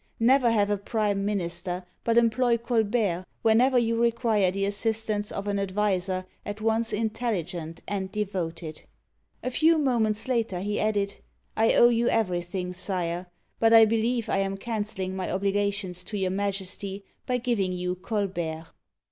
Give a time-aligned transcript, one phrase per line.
[0.19, 4.65] Never have a prime minister, but employ Colbert (c5l bar') when ever you require the
[4.65, 8.81] assistance of an adviser at once in telligent and devoted.*'
[9.43, 11.17] A few moments later, he added,"
[11.55, 12.73] I owe you everything.
[12.73, 13.27] Sire,
[13.59, 18.69] but I believe I am canceling my^obligations to your Majesty by giving you Colbert."